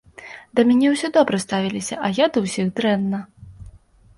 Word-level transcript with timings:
Да 0.59 0.63
мяне 0.69 0.87
ўсе 0.93 1.11
добра 1.17 1.39
ставіліся, 1.45 1.95
а 2.07 2.09
я 2.23 2.29
да 2.39 2.43
ўсіх 2.47 2.73
дрэнна. 2.81 3.19